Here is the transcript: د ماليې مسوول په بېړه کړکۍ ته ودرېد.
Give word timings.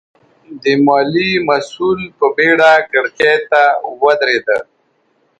د 0.61 0.63
ماليې 0.85 1.35
مسوول 1.47 2.01
په 2.17 2.25
بېړه 2.35 2.71
کړکۍ 2.91 3.35
ته 3.49 3.61
ودرېد. 4.01 4.47